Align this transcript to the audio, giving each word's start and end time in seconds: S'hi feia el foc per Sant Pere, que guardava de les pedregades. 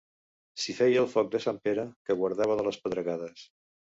S'hi 0.61 0.73
feia 0.77 1.01
el 1.01 1.09
foc 1.11 1.29
per 1.35 1.41
Sant 1.43 1.59
Pere, 1.67 1.85
que 2.09 2.17
guardava 2.21 2.57
de 2.61 2.65
les 2.69 2.79
pedregades. 2.87 3.45